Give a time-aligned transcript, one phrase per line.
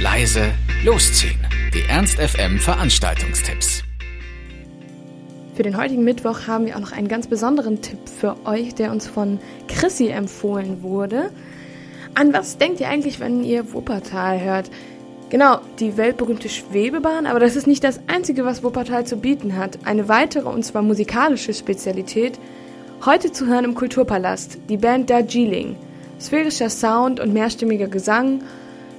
[0.00, 0.52] leise,
[0.84, 1.40] losziehen.
[1.74, 3.82] Die Ernst FM Veranstaltungstipps.
[5.56, 8.92] Für den heutigen Mittwoch haben wir auch noch einen ganz besonderen Tipp für euch, der
[8.92, 11.30] uns von Chrissy empfohlen wurde.
[12.14, 14.70] An was denkt ihr eigentlich, wenn ihr Wuppertal hört?
[15.30, 19.80] Genau, die weltberühmte Schwebebahn, aber das ist nicht das Einzige, was Wuppertal zu bieten hat.
[19.84, 22.38] Eine weitere, und zwar musikalische Spezialität,
[23.04, 25.74] heute zu hören im Kulturpalast, die Band Darjeeling.
[26.20, 28.42] Sphärischer Sound und mehrstimmiger Gesang,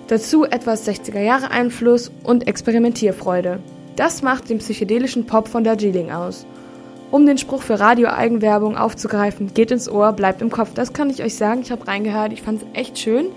[0.10, 3.60] dazu etwas 60er Jahre Einfluss und Experimentierfreude.
[3.96, 6.46] Das macht den psychedelischen Pop von Darjeeling aus.
[7.12, 10.74] Um den Spruch für Radio-Eigenwerbung aufzugreifen, geht ins Ohr, bleibt im Kopf.
[10.74, 11.62] Das kann ich euch sagen.
[11.62, 13.28] Ich habe reingehört, ich fand es echt schön.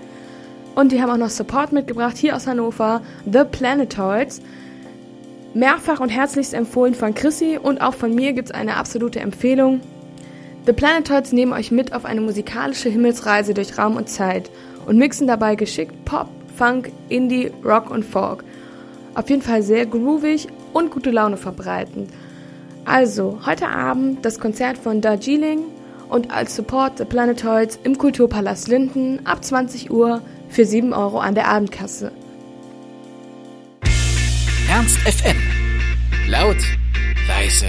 [0.75, 3.01] Und die haben auch noch Support mitgebracht, hier aus Hannover,
[3.31, 4.41] The Planetoids.
[5.53, 9.81] Mehrfach und herzlichst empfohlen von Chrissy und auch von mir gibt es eine absolute Empfehlung.
[10.65, 14.49] The Planetoids nehmen euch mit auf eine musikalische Himmelsreise durch Raum und Zeit
[14.87, 16.29] und mixen dabei geschickt Pop,
[16.63, 18.45] Funk, Indie, Rock und Folk.
[19.15, 22.09] Auf jeden Fall sehr groovig und gute Laune verbreitend.
[22.85, 25.59] Also, heute Abend das Konzert von Darjeeling
[26.07, 31.35] und als Support The Planetoids im Kulturpalast Linden ab 20 Uhr für 7 Euro an
[31.35, 32.13] der Abendkasse.
[34.69, 35.35] Ernst FM.
[36.29, 36.63] Laut,
[37.27, 37.67] leise.